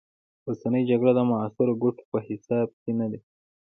[0.47, 3.19] اوسنۍ جګړې د معاصرو ګټو په حساب کې نه دي.